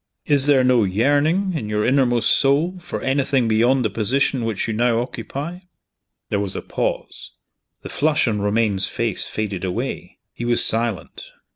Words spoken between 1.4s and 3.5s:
in your inmost soul, for anything